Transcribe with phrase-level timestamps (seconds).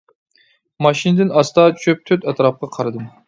[0.85, 3.07] ماشىنىدىن ئاستا چۈشۈپ تۆت ئەتراپقا قارىدىم.